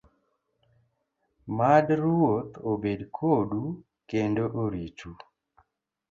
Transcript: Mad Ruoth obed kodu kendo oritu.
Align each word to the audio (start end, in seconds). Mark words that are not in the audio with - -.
Mad 1.57 1.87
Ruoth 2.01 2.53
obed 2.71 3.01
kodu 3.17 3.63
kendo 4.09 4.43
oritu. 4.63 5.09